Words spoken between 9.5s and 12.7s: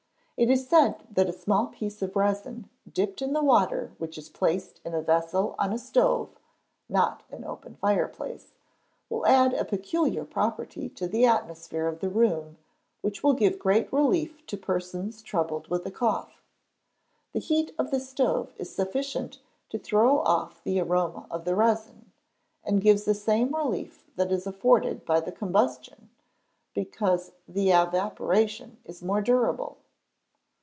a peculiar property to the atmosphere of the room